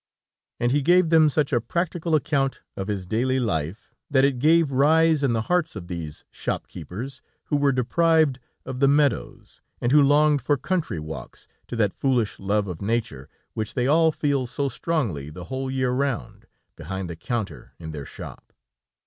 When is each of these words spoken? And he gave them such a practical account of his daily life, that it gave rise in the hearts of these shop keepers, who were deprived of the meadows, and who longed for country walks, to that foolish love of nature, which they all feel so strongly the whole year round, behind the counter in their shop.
And 0.59 0.71
he 0.71 0.81
gave 0.81 1.09
them 1.09 1.29
such 1.29 1.53
a 1.53 1.61
practical 1.61 2.15
account 2.15 2.63
of 2.75 2.87
his 2.87 3.05
daily 3.05 3.39
life, 3.39 3.93
that 4.09 4.25
it 4.25 4.39
gave 4.39 4.71
rise 4.71 5.21
in 5.21 5.33
the 5.33 5.43
hearts 5.43 5.75
of 5.75 5.87
these 5.87 6.25
shop 6.31 6.67
keepers, 6.67 7.21
who 7.43 7.55
were 7.55 7.71
deprived 7.71 8.39
of 8.65 8.79
the 8.79 8.87
meadows, 8.87 9.61
and 9.79 9.91
who 9.91 10.01
longed 10.01 10.41
for 10.41 10.57
country 10.57 10.99
walks, 10.99 11.47
to 11.67 11.75
that 11.75 11.93
foolish 11.93 12.39
love 12.39 12.67
of 12.67 12.81
nature, 12.81 13.29
which 13.53 13.75
they 13.75 13.85
all 13.85 14.11
feel 14.11 14.47
so 14.47 14.69
strongly 14.69 15.29
the 15.29 15.43
whole 15.53 15.69
year 15.69 15.91
round, 15.91 16.47
behind 16.75 17.07
the 17.07 17.15
counter 17.15 17.73
in 17.77 17.91
their 17.91 18.07
shop. 18.07 18.51